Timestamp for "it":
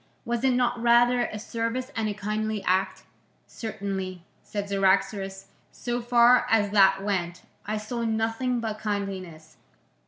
0.43-0.53